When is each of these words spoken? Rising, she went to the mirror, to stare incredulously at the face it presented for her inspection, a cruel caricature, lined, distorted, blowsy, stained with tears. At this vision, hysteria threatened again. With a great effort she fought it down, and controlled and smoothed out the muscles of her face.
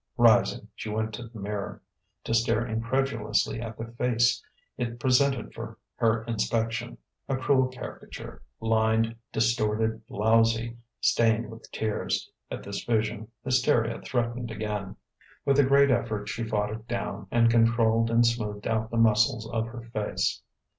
Rising, 0.17 0.67
she 0.73 0.89
went 0.89 1.13
to 1.13 1.27
the 1.27 1.37
mirror, 1.39 1.79
to 2.23 2.33
stare 2.33 2.65
incredulously 2.65 3.61
at 3.61 3.77
the 3.77 3.85
face 3.85 4.43
it 4.75 4.99
presented 4.99 5.53
for 5.53 5.77
her 5.97 6.23
inspection, 6.23 6.97
a 7.29 7.37
cruel 7.37 7.67
caricature, 7.67 8.41
lined, 8.59 9.15
distorted, 9.31 10.01
blowsy, 10.07 10.79
stained 11.01 11.51
with 11.51 11.71
tears. 11.71 12.31
At 12.49 12.63
this 12.63 12.83
vision, 12.83 13.27
hysteria 13.43 14.01
threatened 14.01 14.49
again. 14.49 14.95
With 15.45 15.59
a 15.59 15.63
great 15.63 15.91
effort 15.91 16.29
she 16.29 16.45
fought 16.47 16.71
it 16.71 16.87
down, 16.87 17.27
and 17.29 17.51
controlled 17.51 18.09
and 18.09 18.25
smoothed 18.25 18.65
out 18.67 18.89
the 18.89 18.97
muscles 18.97 19.47
of 19.51 19.67
her 19.67 19.83
face. 19.93 20.41